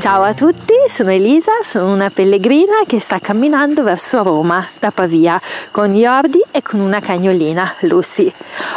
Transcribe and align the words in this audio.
Ciao 0.00 0.22
a 0.22 0.32
tutti, 0.32 0.72
sono 0.88 1.10
Elisa, 1.10 1.52
sono 1.62 1.92
una 1.92 2.08
pellegrina 2.08 2.84
che 2.86 2.98
sta 3.00 3.18
camminando 3.18 3.82
verso 3.82 4.22
Roma 4.22 4.66
da 4.80 4.90
Pavia 4.90 5.38
con 5.70 5.90
Jordi 5.90 6.42
e 6.50 6.62
con 6.62 6.80
una 6.80 7.00
cagnolina, 7.00 7.70
Lucy. 7.80 8.32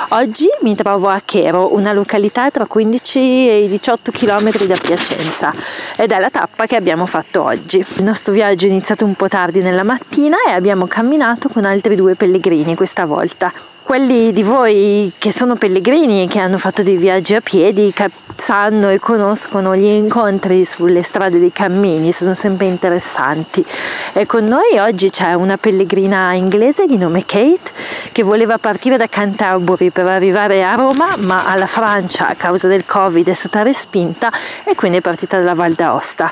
Oggi 0.10 0.50
mi 0.64 0.76
trovo 0.76 1.08
a 1.08 1.22
Chero, 1.24 1.74
una 1.74 1.94
località 1.94 2.52
tra 2.52 2.66
15 2.66 3.20
e 3.20 3.68
18 3.70 4.12
km 4.12 4.66
da 4.66 4.78
Piacenza 4.82 5.54
ed 5.96 6.12
è 6.12 6.20
la 6.20 6.30
tappa 6.30 6.66
che 6.66 6.76
abbiamo 6.76 7.06
fatto 7.06 7.42
oggi. 7.42 7.78
Il 7.78 8.04
nostro 8.04 8.34
viaggio 8.34 8.66
è 8.66 8.70
iniziato 8.70 9.06
un 9.06 9.14
po' 9.14 9.30
tardi 9.30 9.62
nella 9.62 9.84
mattina 9.84 10.36
e 10.46 10.52
abbiamo 10.52 10.88
camminato 10.88 11.48
con 11.48 11.64
altri 11.64 11.96
due 11.96 12.16
pellegrini 12.16 12.76
questa 12.76 13.06
volta 13.06 13.71
quelli 13.92 14.32
di 14.32 14.42
voi 14.42 15.12
che 15.18 15.34
sono 15.34 15.56
pellegrini 15.56 16.24
e 16.24 16.28
che 16.30 16.40
hanno 16.40 16.58
fatto 16.58 16.82
dei 16.82 16.96
viaggi 16.96 17.36
a 17.36 17.42
piedi 17.42 17.94
sanno 18.38 18.90
e 18.90 19.00
conoscono 19.00 19.76
gli 19.76 19.84
incontri 19.84 20.64
sulle 20.64 21.04
strade 21.04 21.40
dei 21.40 21.52
cammini, 21.52 22.14
sono 22.14 22.34
sempre 22.34 22.68
interessanti. 22.68 23.66
E 24.14 24.26
con 24.26 24.46
noi 24.46 24.78
oggi 24.80 25.10
c'è 25.10 25.34
una 25.34 25.58
pellegrina 25.58 26.32
inglese 26.32 26.86
di 26.86 26.96
nome 26.96 27.26
Kate 27.26 27.70
che 28.14 28.24
voleva 28.24 28.58
partire 28.58 28.96
da 28.96 29.08
Canterbury 29.08 29.90
per 29.90 30.08
arrivare 30.08 30.64
a 30.64 30.74
Roma, 30.76 31.10
ma 31.18 31.46
alla 31.48 31.68
Francia 31.68 32.30
a 32.30 32.36
causa 32.36 32.70
del 32.70 32.86
Covid 32.86 33.28
è 33.28 33.34
stata 33.34 33.62
respinta 33.62 34.32
e 34.64 34.74
quindi 34.74 35.00
è 35.00 35.02
partita 35.02 35.36
dalla 35.36 35.54
Val 35.54 35.74
d'Aosta. 35.74 36.32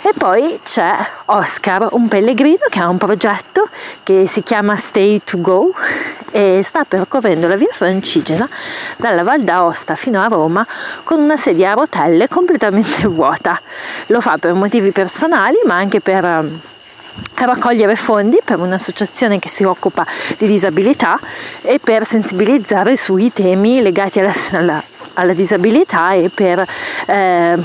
E 0.00 0.12
poi 0.16 0.60
c'è 0.62 0.94
Oscar, 1.24 1.88
un 1.90 2.06
pellegrino 2.06 2.66
che 2.68 2.78
ha 2.78 2.88
un 2.88 2.98
progetto 2.98 3.68
che 4.04 4.26
si 4.28 4.44
chiama 4.44 4.76
Stay 4.76 5.22
to 5.24 5.40
Go 5.40 5.72
e 6.34 6.62
sta 6.64 6.82
percorrendo 6.82 7.46
la 7.46 7.54
via 7.54 7.68
francigena 7.70 8.48
dalla 8.96 9.22
Val 9.22 9.42
d'Aosta 9.42 9.94
fino 9.94 10.20
a 10.20 10.26
Roma 10.26 10.66
con 11.04 11.20
una 11.20 11.36
sedia 11.36 11.70
a 11.70 11.74
rotelle 11.74 12.26
completamente 12.26 13.06
vuota. 13.06 13.60
Lo 14.06 14.20
fa 14.20 14.36
per 14.38 14.52
motivi 14.52 14.90
personali 14.90 15.54
ma 15.64 15.76
anche 15.76 16.00
per 16.00 16.24
um, 16.24 16.60
raccogliere 17.36 17.94
fondi 17.94 18.40
per 18.44 18.58
un'associazione 18.58 19.38
che 19.38 19.48
si 19.48 19.62
occupa 19.62 20.04
di 20.36 20.48
disabilità 20.48 21.20
e 21.62 21.78
per 21.78 22.04
sensibilizzare 22.04 22.96
sui 22.96 23.32
temi 23.32 23.80
legati 23.80 24.18
alla, 24.18 24.32
alla, 24.54 24.82
alla 25.12 25.34
disabilità 25.34 26.14
e 26.14 26.30
per 26.34 26.66
eh, 27.06 27.58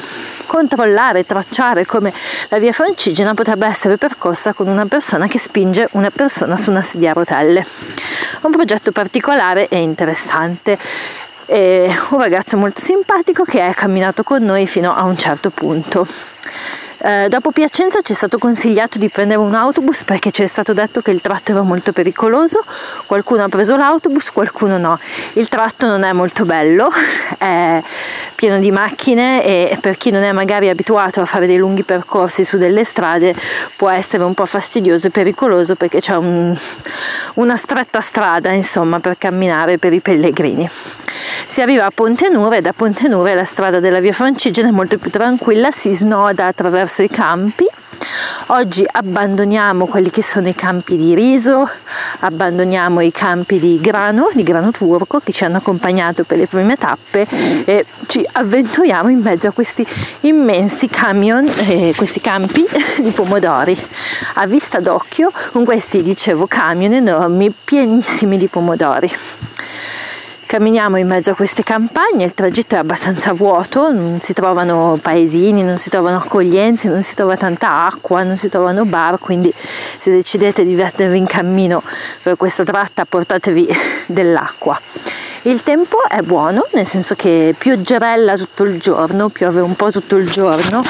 controllare, 0.45 1.25
tracciare 1.25 1.85
come 1.85 2.13
la 2.49 2.59
via 2.59 2.71
francigena 2.71 3.33
potrebbe 3.33 3.65
essere 3.65 3.97
percorsa 3.97 4.53
con 4.53 4.67
una 4.67 4.85
persona 4.85 5.27
che 5.27 5.39
spinge 5.39 5.87
una 5.91 6.11
persona 6.11 6.55
su 6.55 6.69
una 6.69 6.81
sedia 6.83 7.11
a 7.11 7.13
rotelle. 7.13 7.65
Un 8.41 8.51
progetto 8.51 8.91
particolare 8.91 9.67
e 9.67 9.79
interessante. 9.79 10.77
E 11.45 11.93
un 12.09 12.19
ragazzo 12.19 12.55
molto 12.57 12.79
simpatico 12.79 13.43
che 13.43 13.65
è 13.65 13.73
camminato 13.73 14.23
con 14.23 14.43
noi 14.43 14.67
fino 14.67 14.95
a 14.95 15.03
un 15.03 15.17
certo 15.17 15.49
punto. 15.49 16.07
Eh, 17.01 17.27
dopo 17.29 17.51
Piacenza 17.51 18.01
ci 18.01 18.11
è 18.11 18.15
stato 18.15 18.37
consigliato 18.37 18.97
di 18.97 19.07
prendere 19.07 19.39
un 19.39 19.55
autobus 19.55 20.03
perché 20.03 20.31
ci 20.31 20.43
è 20.43 20.47
stato 20.47 20.73
detto 20.73 21.01
che 21.01 21.11
il 21.11 21.21
tratto 21.21 21.51
era 21.51 21.61
molto 21.61 21.93
pericoloso, 21.93 22.61
qualcuno 23.05 23.41
ha 23.43 23.47
preso 23.47 23.77
l'autobus, 23.77 24.31
qualcuno 24.31 24.77
no. 24.77 24.99
Il 25.33 25.47
tratto 25.47 25.85
non 25.85 26.03
è 26.03 26.11
molto 26.11 26.43
bello, 26.43 26.89
è 27.39 27.81
pieno 28.35 28.59
di 28.59 28.69
macchine 28.69 29.43
e 29.45 29.77
per 29.79 29.95
chi 29.95 30.11
non 30.11 30.23
è 30.23 30.33
magari 30.33 30.67
abituato 30.67 31.21
a 31.21 31.25
fare 31.25 31.47
dei 31.47 31.55
lunghi 31.55 31.83
percorsi 31.83 32.43
su 32.43 32.57
delle 32.57 32.83
strade 32.83 33.33
può 33.77 33.89
essere 33.89 34.23
un 34.23 34.33
po' 34.33 34.45
fastidioso 34.45 35.07
e 35.07 35.09
pericoloso 35.09 35.75
perché 35.75 36.01
c'è 36.01 36.17
un, 36.17 36.53
una 37.35 37.55
stretta 37.57 38.01
strada 38.01 38.51
insomma 38.51 38.99
per 38.99 39.17
camminare 39.17 39.77
per 39.77 39.93
i 39.93 39.99
pellegrini. 39.99 40.69
Si 41.45 41.61
arriva 41.61 41.85
a 41.85 41.91
Ponte 41.91 42.29
Nure 42.29 42.57
e 42.57 42.61
da 42.61 42.73
Ponte 42.73 43.07
Nure 43.07 43.35
la 43.35 43.43
strada 43.43 43.79
della 43.79 43.99
via 43.99 44.13
Francigena 44.13 44.69
è 44.69 44.71
molto 44.71 44.97
più 44.97 45.09
tranquilla, 45.09 45.71
si 45.71 45.93
snoda 45.93 46.45
attraverso 46.45 47.01
i 47.01 47.09
campi. 47.09 47.65
Oggi 48.51 48.83
abbandoniamo 48.91 49.85
quelli 49.85 50.09
che 50.09 50.23
sono 50.23 50.47
i 50.47 50.55
campi 50.55 50.97
di 50.97 51.13
riso, 51.13 51.69
abbandoniamo 52.21 52.99
i 52.99 53.11
campi 53.11 53.59
di 53.59 53.79
grano, 53.79 54.31
di 54.33 54.41
grano 54.41 54.71
turco 54.71 55.19
che 55.19 55.31
ci 55.31 55.43
hanno 55.43 55.57
accompagnato 55.57 56.23
per 56.23 56.39
le 56.39 56.47
prime 56.47 56.75
tappe 56.75 57.27
e 57.63 57.85
ci 58.07 58.27
avventuriamo 58.31 59.07
in 59.09 59.19
mezzo 59.19 59.49
a 59.49 59.51
questi 59.51 59.85
immensi 60.21 60.87
camion, 60.87 61.47
eh, 61.67 61.93
questi 61.95 62.21
campi 62.21 62.65
di 63.03 63.11
pomodori. 63.11 63.77
A 64.35 64.47
vista 64.47 64.79
d'occhio 64.79 65.31
con 65.51 65.63
questi, 65.63 66.01
dicevo, 66.01 66.47
camion 66.47 66.93
enormi 66.93 67.53
pienissimi 67.63 68.39
di 68.39 68.47
pomodori. 68.47 69.11
Camminiamo 70.49 70.97
in 70.97 71.05
mezzo 71.05 71.29
a 71.29 71.35
queste 71.35 71.61
campagne, 71.61 72.23
il 72.23 72.33
tragitto 72.33 72.73
è 72.73 72.79
abbastanza 72.79 73.33
vuoto, 73.33 73.91
non 73.91 74.17
si 74.19 74.33
trovano 74.33 74.97
paesini, 74.99 75.61
non 75.61 75.77
si 75.77 75.91
trovano 75.91 76.17
accoglienze, 76.17 76.89
non 76.89 77.03
si 77.03 77.13
trova 77.13 77.37
tanta 77.37 77.85
acqua, 77.85 78.23
non 78.23 78.35
si 78.35 78.49
trovano 78.49 78.83
bar, 78.83 79.19
quindi 79.19 79.53
se 79.55 80.09
decidete 80.09 80.63
di 80.63 80.73
mettervi 80.73 81.19
in 81.19 81.27
cammino 81.27 81.83
per 82.23 82.35
questa 82.35 82.63
tratta 82.63 83.05
portatevi 83.05 83.67
dell'acqua. 84.07 84.81
Il 85.43 85.61
tempo 85.61 85.97
è 86.09 86.21
buono, 86.23 86.65
nel 86.73 86.87
senso 86.87 87.13
che 87.13 87.53
pioggerella 87.55 88.35
tutto 88.35 88.63
il 88.63 88.79
giorno, 88.79 89.29
piove 89.29 89.61
un 89.61 89.75
po' 89.75 89.91
tutto 89.91 90.15
il 90.15 90.27
giorno, 90.27 90.83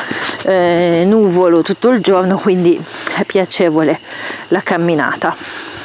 eh, 0.45 1.03
nuvolo 1.05 1.63
tutto 1.63 1.89
il 1.89 1.99
giorno, 1.99 2.37
quindi 2.37 2.81
è 3.13 3.25
piacevole 3.25 3.99
la 4.47 4.61
camminata. 4.61 5.78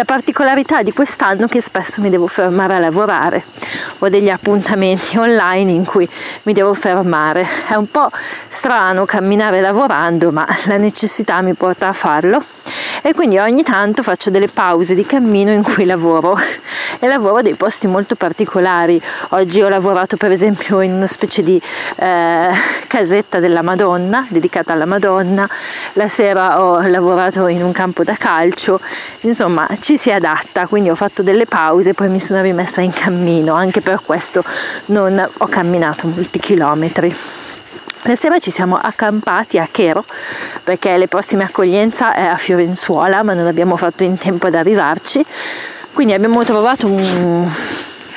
La 0.00 0.06
particolarità 0.06 0.82
di 0.82 0.94
quest'anno 0.94 1.44
è 1.44 1.48
che 1.48 1.60
spesso 1.60 2.00
mi 2.00 2.08
devo 2.08 2.26
fermare 2.26 2.74
a 2.74 2.78
lavorare, 2.78 3.44
ho 3.98 4.08
degli 4.08 4.30
appuntamenti 4.30 5.18
online 5.18 5.72
in 5.72 5.84
cui 5.84 6.08
mi 6.44 6.54
devo 6.54 6.72
fermare. 6.72 7.46
È 7.68 7.74
un 7.74 7.90
po' 7.90 8.08
strano 8.48 9.04
camminare 9.04 9.60
lavorando, 9.60 10.30
ma 10.30 10.46
la 10.68 10.78
necessità 10.78 11.42
mi 11.42 11.52
porta 11.52 11.88
a 11.88 11.92
farlo 11.92 12.42
e 13.02 13.14
quindi 13.14 13.38
ogni 13.38 13.62
tanto 13.62 14.02
faccio 14.02 14.30
delle 14.30 14.48
pause 14.48 14.94
di 14.94 15.06
cammino 15.06 15.50
in 15.50 15.62
cui 15.62 15.84
lavoro. 15.84 16.38
E 16.98 17.06
lavoro 17.06 17.40
dei 17.40 17.54
posti 17.54 17.86
molto 17.86 18.14
particolari. 18.14 19.00
Oggi 19.30 19.62
ho 19.62 19.68
lavorato 19.68 20.16
per 20.16 20.30
esempio 20.30 20.80
in 20.80 20.92
una 20.92 21.06
specie 21.06 21.42
di 21.42 21.60
eh, 21.96 22.50
casetta 22.86 23.38
della 23.38 23.62
Madonna, 23.62 24.26
dedicata 24.28 24.72
alla 24.72 24.84
Madonna, 24.84 25.48
la 25.94 26.08
sera 26.08 26.62
ho 26.62 26.80
lavorato 26.86 27.46
in 27.46 27.62
un 27.62 27.72
campo 27.72 28.04
da 28.04 28.14
calcio, 28.14 28.80
insomma 29.20 29.66
ci 29.80 29.96
si 29.96 30.10
adatta, 30.10 30.66
quindi 30.66 30.90
ho 30.90 30.94
fatto 30.94 31.22
delle 31.22 31.46
pause 31.46 31.90
e 31.90 31.94
poi 31.94 32.08
mi 32.08 32.20
sono 32.20 32.42
rimessa 32.42 32.80
in 32.80 32.92
cammino, 32.92 33.54
anche 33.54 33.80
per 33.80 34.02
questo 34.04 34.44
non 34.86 35.26
ho 35.38 35.46
camminato 35.46 36.06
molti 36.06 36.38
chilometri. 36.38 37.39
La 38.04 38.16
sera 38.16 38.38
ci 38.38 38.50
siamo 38.50 38.76
accampati 38.76 39.58
a 39.58 39.68
Chero 39.70 40.02
perché 40.64 40.96
le 40.96 41.06
prossime 41.06 41.44
accoglienza 41.44 42.14
è 42.14 42.22
a 42.22 42.36
Fiorenzuola, 42.36 43.22
ma 43.22 43.34
non 43.34 43.46
abbiamo 43.46 43.76
fatto 43.76 44.04
in 44.04 44.16
tempo 44.16 44.46
ad 44.46 44.54
arrivarci. 44.54 45.22
Quindi 45.92 46.14
abbiamo 46.14 46.42
trovato 46.42 46.86
un, 46.86 47.50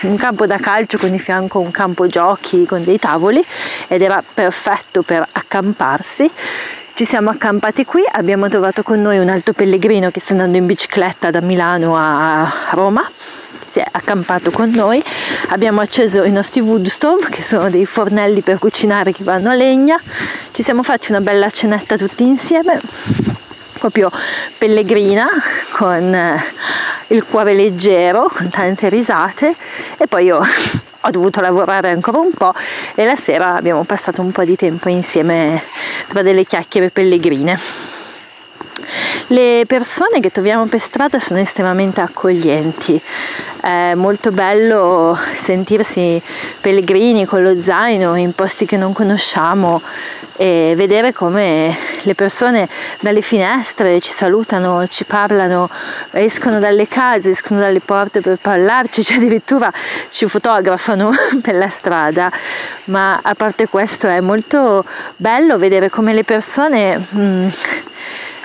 un 0.01 0.15
campo 0.15 0.45
da 0.45 0.57
calcio 0.57 0.97
con 0.97 1.11
di 1.11 1.19
fianco 1.19 1.59
un 1.59 1.71
campo 1.71 2.07
giochi 2.07 2.65
con 2.65 2.81
dei 2.85 2.97
tavoli 2.97 3.43
ed 3.89 4.01
era 4.01 4.23
perfetto 4.33 5.01
per 5.01 5.27
accamparsi. 5.29 6.31
Ci 6.93 7.03
siamo 7.03 7.29
accampati 7.29 7.83
qui, 7.83 8.03
abbiamo 8.09 8.47
trovato 8.47 8.83
con 8.83 9.01
noi 9.01 9.17
un 9.17 9.27
alto 9.27 9.51
pellegrino 9.51 10.11
che 10.11 10.21
sta 10.21 10.31
andando 10.31 10.55
in 10.55 10.65
bicicletta 10.65 11.29
da 11.29 11.41
Milano 11.41 11.97
a 11.97 12.49
Roma 12.71 13.05
si 13.73 13.79
è 13.79 13.85
accampato 13.89 14.51
con 14.51 14.69
noi. 14.69 15.03
Abbiamo 15.49 15.81
acceso 15.81 16.23
i 16.23 16.31
nostri 16.31 16.61
wood 16.61 16.85
stove, 16.85 17.25
che 17.31 17.41
sono 17.41 17.71
dei 17.71 17.87
fornelli 17.87 18.41
per 18.41 18.59
cucinare 18.59 19.11
che 19.11 19.23
vanno 19.23 19.49
a 19.49 19.55
legna. 19.55 19.99
Ci 20.51 20.61
siamo 20.61 20.83
fatti 20.83 21.09
una 21.09 21.21
bella 21.21 21.49
cenetta 21.49 21.97
tutti 21.97 22.21
insieme, 22.21 22.79
proprio 23.79 24.11
pellegrina, 24.59 25.25
con 25.71 26.13
eh, 26.13 26.43
il 27.07 27.25
cuore 27.25 27.55
leggero, 27.55 28.29
con 28.31 28.47
tante 28.49 28.89
risate. 28.89 29.55
E 29.97 30.05
poi 30.05 30.25
io 30.25 30.39
ho 31.05 31.09
dovuto 31.09 31.41
lavorare 31.41 31.89
ancora 31.89 32.19
un 32.19 32.31
po' 32.31 32.53
e 32.93 33.05
la 33.05 33.15
sera 33.15 33.55
abbiamo 33.55 33.85
passato 33.85 34.21
un 34.21 34.31
po' 34.31 34.43
di 34.43 34.55
tempo 34.55 34.87
insieme 34.87 35.59
tra 36.09 36.21
delle 36.21 36.45
chiacchiere 36.45 36.91
pellegrine. 36.91 37.92
Le 39.27 39.63
persone 39.67 40.19
che 40.19 40.31
troviamo 40.31 40.65
per 40.65 40.79
strada 40.79 41.17
sono 41.17 41.39
estremamente 41.39 42.01
accoglienti, 42.01 43.01
è 43.61 43.93
molto 43.95 44.31
bello 44.31 45.17
sentirsi 45.33 46.21
pellegrini 46.59 47.25
con 47.25 47.41
lo 47.41 47.59
zaino 47.61 48.15
in 48.15 48.33
posti 48.33 48.65
che 48.65 48.75
non 48.75 48.91
conosciamo 48.91 49.81
e 50.35 50.73
vedere 50.75 51.13
come 51.13 51.75
le 52.01 52.15
persone 52.15 52.67
dalle 52.99 53.21
finestre 53.21 54.01
ci 54.01 54.11
salutano, 54.11 54.87
ci 54.87 55.05
parlano, 55.05 55.69
escono 56.11 56.59
dalle 56.59 56.89
case, 56.89 57.29
escono 57.29 57.61
dalle 57.61 57.79
porte 57.79 58.19
per 58.19 58.37
parlarci, 58.41 59.03
cioè 59.03 59.17
addirittura 59.17 59.71
ci 60.09 60.27
fotografano 60.27 61.11
per 61.41 61.55
la 61.55 61.69
strada, 61.69 62.29
ma 62.85 63.19
a 63.21 63.35
parte 63.35 63.69
questo 63.69 64.07
è 64.07 64.19
molto 64.19 64.83
bello 65.15 65.57
vedere 65.57 65.89
come 65.89 66.13
le 66.13 66.25
persone 66.25 66.97
mh, 66.97 67.47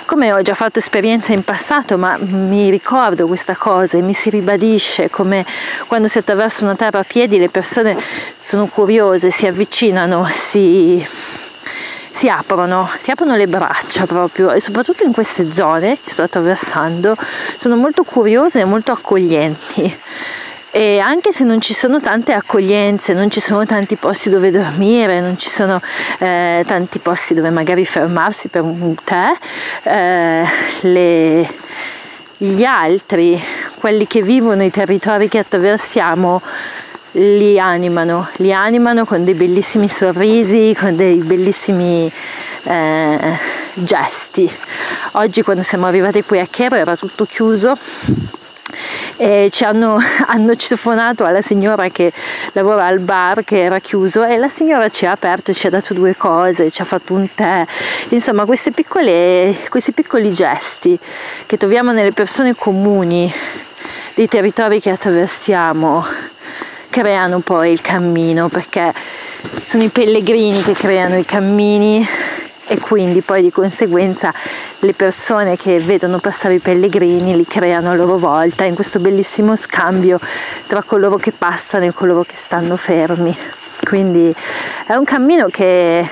come 0.09 0.33
ho 0.33 0.41
già 0.41 0.55
fatto 0.55 0.79
esperienza 0.79 1.33
in 1.33 1.43
passato, 1.43 1.95
ma 1.95 2.17
mi 2.19 2.71
ricordo 2.71 3.27
questa 3.27 3.55
cosa 3.55 3.99
e 3.99 4.01
mi 4.01 4.15
si 4.15 4.31
ribadisce 4.31 5.07
come 5.11 5.45
quando 5.85 6.07
si 6.07 6.17
attraversa 6.17 6.63
una 6.63 6.75
terra 6.75 6.97
a 6.97 7.03
piedi 7.03 7.37
le 7.37 7.49
persone 7.49 7.95
sono 8.41 8.65
curiose, 8.65 9.29
si 9.29 9.45
avvicinano, 9.45 10.27
si, 10.31 11.07
si 12.09 12.27
aprono, 12.27 12.89
ti 13.03 13.11
aprono 13.11 13.35
le 13.35 13.45
braccia 13.45 14.07
proprio. 14.07 14.49
E 14.51 14.59
soprattutto 14.59 15.03
in 15.03 15.11
queste 15.11 15.53
zone 15.53 15.99
che 16.03 16.09
sto 16.09 16.23
attraversando 16.23 17.15
sono 17.55 17.75
molto 17.75 18.01
curiose 18.01 18.61
e 18.61 18.65
molto 18.65 18.91
accoglienti 18.91 19.95
e 20.71 20.99
anche 20.99 21.31
se 21.33 21.43
non 21.43 21.61
ci 21.61 21.73
sono 21.73 21.99
tante 21.99 22.33
accoglienze, 22.33 23.13
non 23.13 23.31
ci 23.31 23.39
sono 23.39 23.65
tanti 23.65 23.95
posti 23.95 24.29
dove 24.29 24.51
dormire, 24.51 25.19
non 25.19 25.37
ci 25.37 25.49
sono 25.49 25.81
eh, 26.19 26.63
tanti 26.67 26.99
posti 26.99 27.33
dove 27.33 27.49
magari 27.49 27.85
fermarsi 27.85 28.49
per 28.49 28.61
un 28.61 28.93
tè, 29.03 29.31
eh, 29.83 30.45
le, 30.81 31.53
gli 32.37 32.63
altri, 32.63 33.41
quelli 33.75 34.05
che 34.05 34.21
vivono 34.21 34.63
i 34.63 34.69
territori 34.69 35.27
che 35.27 35.39
attraversiamo, 35.39 36.41
li 37.13 37.59
animano, 37.59 38.27
li 38.35 38.53
animano 38.53 39.05
con 39.05 39.23
dei 39.23 39.33
bellissimi 39.33 39.89
sorrisi, 39.89 40.75
con 40.79 40.95
dei 40.95 41.15
bellissimi 41.15 42.11
eh, 42.63 43.37
gesti. 43.73 44.51
Oggi 45.13 45.41
quando 45.41 45.63
siamo 45.63 45.87
arrivati 45.87 46.23
qui 46.23 46.39
a 46.39 46.45
Chero 46.47 46.75
era 46.75 46.95
tutto 46.95 47.25
chiuso 47.25 47.75
e 49.21 49.49
ci 49.51 49.65
hanno, 49.65 49.97
hanno 50.27 50.55
citofonato 50.55 51.25
alla 51.25 51.41
signora 51.41 51.89
che 51.89 52.13
lavora 52.53 52.85
al 52.85 52.99
bar 52.99 53.43
che 53.43 53.61
era 53.61 53.79
chiuso 53.79 54.23
e 54.23 54.37
la 54.37 54.47
signora 54.47 54.87
ci 54.89 55.05
ha 55.05 55.11
aperto, 55.11 55.53
ci 55.53 55.67
ha 55.67 55.69
dato 55.69 55.93
due 55.93 56.15
cose, 56.15 56.71
ci 56.71 56.81
ha 56.81 56.85
fatto 56.85 57.13
un 57.13 57.27
tè, 57.35 57.65
insomma 58.09 58.45
piccole, 58.73 59.55
questi 59.67 59.91
piccoli 59.91 60.31
gesti 60.31 60.97
che 61.45 61.57
troviamo 61.57 61.91
nelle 61.91 62.13
persone 62.13 62.55
comuni 62.55 63.31
dei 64.15 64.27
territori 64.27 64.79
che 64.79 64.89
attraversiamo 64.89 66.05
creano 66.89 67.39
poi 67.39 67.71
il 67.71 67.81
cammino 67.81 68.47
perché 68.47 68.93
sono 69.65 69.83
i 69.83 69.89
pellegrini 69.89 70.61
che 70.63 70.73
creano 70.73 71.17
i 71.17 71.25
cammini 71.25 72.07
e 72.67 72.79
quindi 72.79 73.21
poi 73.21 73.41
di 73.41 73.51
conseguenza 73.51 74.33
le 74.79 74.93
persone 74.93 75.57
che 75.57 75.79
vedono 75.79 76.19
passare 76.19 76.55
i 76.55 76.59
pellegrini 76.59 77.35
li 77.35 77.45
creano 77.45 77.91
a 77.91 77.95
loro 77.95 78.17
volta 78.17 78.63
in 78.63 78.75
questo 78.75 78.99
bellissimo 78.99 79.55
scambio 79.55 80.19
tra 80.67 80.83
coloro 80.83 81.17
che 81.17 81.31
passano 81.31 81.85
e 81.85 81.93
coloro 81.93 82.23
che 82.23 82.35
stanno 82.35 82.77
fermi. 82.77 83.35
Quindi 83.87 84.33
è 84.85 84.93
un 84.93 85.03
cammino 85.03 85.47
che 85.47 86.07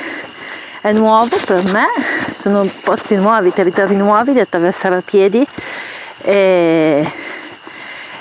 è 0.81 0.91
nuovo 0.91 1.37
per 1.45 1.63
me, 1.71 1.85
sono 2.31 2.69
posti 2.81 3.15
nuovi, 3.15 3.51
territori 3.51 3.95
nuovi 3.95 4.33
da 4.33 4.41
attraversare 4.41 4.95
a 4.95 5.01
piedi 5.03 5.45
e 6.21 7.11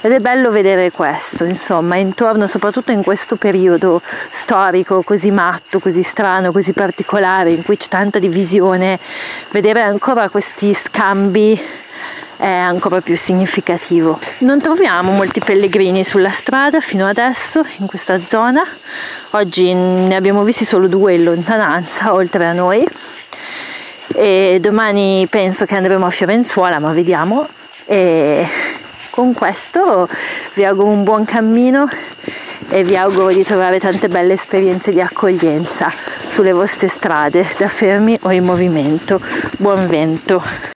ed 0.07 0.13
è 0.13 0.21
bello 0.21 0.53
vedere 0.53 0.93
questo, 0.93 1.43
insomma, 1.43 1.97
intorno, 1.97 2.47
soprattutto 2.47 2.93
in 2.93 3.03
questo 3.03 3.35
periodo 3.35 4.01
storico 4.31 5.03
così 5.03 5.33
matto, 5.33 5.81
così 5.81 6.05
strano, 6.05 6.53
così 6.53 6.73
particolare, 6.73 7.51
in 7.51 7.65
cui 7.65 7.77
c'è 7.77 7.89
tanta 7.89 8.21
divisione, 8.21 9.01
vedere 9.51 9.83
ancora 9.83 10.29
questi 10.29 10.73
scambi 10.75 11.61
è 12.37 12.47
ancora 12.47 13.01
più 13.01 13.17
significativo. 13.17 14.21
Non 14.39 14.61
troviamo 14.61 15.11
molti 15.11 15.41
pellegrini 15.41 16.05
sulla 16.05 16.31
strada 16.31 16.81
fino 16.81 17.09
adesso 17.09 17.65
in 17.79 17.87
questa 17.87 18.21
zona. 18.21 18.63
Oggi 19.31 19.75
ne 19.75 20.15
abbiamo 20.15 20.45
visti 20.45 20.65
solo 20.65 20.87
due 20.87 21.15
in 21.15 21.25
lontananza, 21.25 22.15
oltre 22.15 22.47
a 22.47 22.53
noi. 22.53 22.87
E 24.15 24.59
domani 24.61 25.27
penso 25.29 25.65
che 25.65 25.75
andremo 25.75 26.07
a 26.07 26.11
Fiorenzuola, 26.11 26.79
ma 26.79 26.93
vediamo. 26.93 27.49
E 27.87 28.47
con 29.17 29.33
questo 29.33 30.07
vi 30.53 30.67
auguro 30.67 30.89
un 30.89 31.03
buon 31.03 31.25
cammino 31.25 31.89
e 32.69 32.85
vi 32.85 32.99
auguro 32.99 33.29
di 33.29 33.43
trovare 33.43 33.81
tante 33.81 34.09
belle 34.09 34.35
esperienze 34.35 34.91
di 34.91 35.01
accoglienza 35.01 35.91
sulle 36.27 36.53
vostre 36.53 36.89
strade, 36.89 37.47
da 37.57 37.69
fermi 37.69 38.15
o 38.23 38.31
in 38.31 38.45
movimento. 38.45 39.19
Buon 39.57 39.87
vento! 39.87 40.76